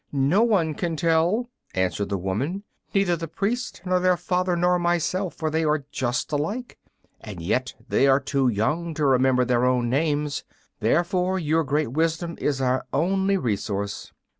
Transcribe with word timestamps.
"No 0.11 0.41
one 0.41 0.73
can 0.73 0.95
tell," 0.95 1.51
answered 1.75 2.09
the 2.09 2.17
woman; 2.17 2.63
"neither 2.91 3.15
the 3.15 3.27
priest 3.27 3.83
nor 3.85 3.99
their 3.99 4.17
father 4.17 4.55
nor 4.55 4.79
myself, 4.79 5.35
for 5.35 5.51
they 5.51 5.63
are 5.63 5.85
just 5.91 6.31
alike. 6.31 6.79
And 7.19 7.37
they 7.37 8.07
are 8.07 8.17
yet 8.17 8.25
too 8.25 8.47
young 8.47 8.95
to 8.95 9.05
remember 9.05 9.45
their 9.45 9.63
own 9.63 9.91
names. 9.91 10.43
Therefore 10.79 11.37
your 11.37 11.63
great 11.63 11.91
wisdom 11.91 12.35
is 12.41 12.59
our 12.59 12.83
only 12.91 13.37
resource." 13.37 14.11